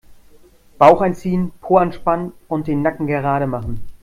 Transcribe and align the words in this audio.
Bauch 0.79 0.99
einziehen, 1.01 1.51
Po 1.61 1.77
anspannen 1.77 2.31
und 2.47 2.65
den 2.65 2.81
Nacken 2.81 3.05
gerade 3.05 3.45
machen. 3.45 3.83